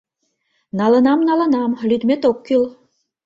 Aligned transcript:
Налынам, 0.79 1.19
налынам, 1.29 1.71
лӱдмет 1.89 2.21
ок 2.29 2.37
кӱл. 2.47 2.63